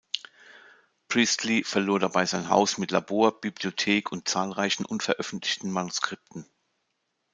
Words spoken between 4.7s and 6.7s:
unveröffentlichten Manuskripten.